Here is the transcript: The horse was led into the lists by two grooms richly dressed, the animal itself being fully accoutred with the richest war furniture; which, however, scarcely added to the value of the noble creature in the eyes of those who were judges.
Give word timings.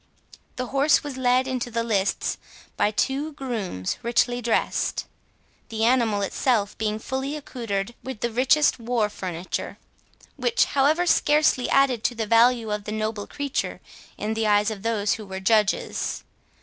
The 0.55 0.65
horse 0.73 1.03
was 1.03 1.15
led 1.15 1.47
into 1.47 1.69
the 1.69 1.83
lists 1.83 2.39
by 2.75 2.89
two 2.89 3.33
grooms 3.33 3.99
richly 4.01 4.41
dressed, 4.41 5.05
the 5.69 5.83
animal 5.85 6.23
itself 6.23 6.75
being 6.79 6.97
fully 6.97 7.35
accoutred 7.35 7.93
with 8.01 8.21
the 8.21 8.31
richest 8.31 8.79
war 8.79 9.09
furniture; 9.09 9.77
which, 10.37 10.65
however, 10.65 11.05
scarcely 11.05 11.69
added 11.69 12.03
to 12.05 12.15
the 12.15 12.25
value 12.25 12.71
of 12.71 12.85
the 12.85 12.91
noble 12.91 13.27
creature 13.27 13.79
in 14.17 14.33
the 14.33 14.47
eyes 14.47 14.71
of 14.71 14.81
those 14.81 15.13
who 15.13 15.25
were 15.27 15.39
judges. 15.39 16.23